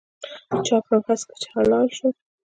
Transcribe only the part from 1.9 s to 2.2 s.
شوم